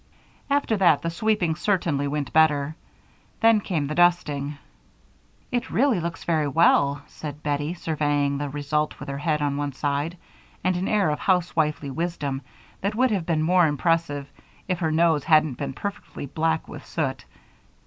After 0.49 0.77
that 0.77 1.03
the 1.03 1.11
sweeping 1.11 1.55
certainly 1.55 2.07
went 2.07 2.33
better. 2.33 2.75
Then 3.39 3.61
came 3.61 3.85
the 3.85 3.93
dusting. 3.93 4.57
"It 5.51 5.69
really 5.69 5.99
looks 5.99 6.23
very 6.23 6.47
well," 6.47 7.03
said 7.05 7.43
Bettie, 7.43 7.75
surveying 7.75 8.39
the 8.39 8.49
result 8.49 8.99
with 8.99 9.07
her 9.09 9.19
head 9.19 9.43
on 9.43 9.57
one 9.57 9.73
side 9.73 10.17
and 10.63 10.75
an 10.75 10.87
air 10.87 11.11
of 11.11 11.19
housewifely 11.19 11.91
wisdom 11.91 12.41
that 12.81 12.95
would 12.95 13.11
have 13.11 13.27
been 13.27 13.43
more 13.43 13.67
impressive 13.67 14.27
if 14.67 14.79
her 14.79 14.91
nose 14.91 15.23
hadn't 15.25 15.59
been 15.59 15.73
perfectly 15.73 16.25
black 16.25 16.67
with 16.67 16.83
soot. 16.83 17.25